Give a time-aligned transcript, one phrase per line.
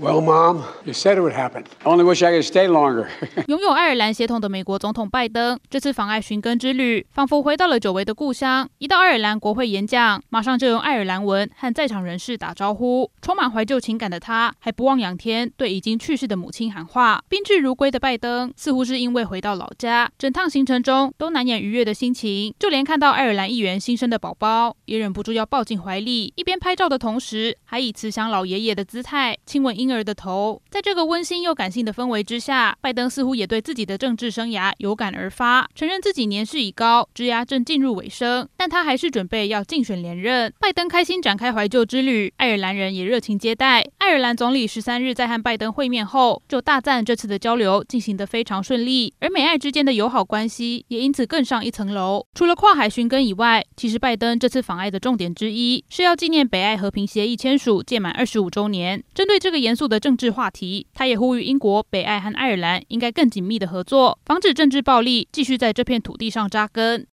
[0.00, 1.64] Well, Mom, you said it would happen.
[1.84, 3.08] Only wish I could stay longer.
[3.48, 8.68] 拥有爱尔兰血统的美国总统拜登，这次访爱寻根之旅，仿佛回到了久违的故乡。
[8.78, 13.10] 一到爱尔兰国会演讲，马上就用爱尔兰文和在场人士打招呼。
[13.20, 17.20] 充满怀旧情感的他，还不忘仰天对已经去世的母亲喊话。
[17.28, 22.54] 宾至如归的拜登，似乎是因为回到老家，整趟行程中都难掩愉悦的心情。
[22.60, 40.52] 就连看到爱尔兰议员新生的宝宝，也忍不住要抱进怀里，一边拍照的同时，还以慈祥老爷爷的姿态亲吻婴儿的头，在这个温馨又感性的氛围之下，拜登似乎也对自己的政治生涯有感而发，承认自己年事已高，职涯正进入尾声，但他还是准备要竞选连任。
[40.60, 43.82] 拜登开心展开怀旧之旅，爱尔兰人也热情接待。
[43.96, 52.26] 爱尔兰总理十三日在和拜登会面后，就大赞这次的交流进行得非常顺利，而美爱之间的友好关系也因此更上一层楼。
[52.34, 59.02] 除了跨海寻根以外，其实拜登这次访爱的重点之一是要纪念北爱和平协议签署届满二十五周年。
[59.14, 67.06] 针对这个严肃的政治话题，他也呼吁英国、北爱和爱尔兰应该更紧密的合作，防止政治暴力继续在这片土地上扎根。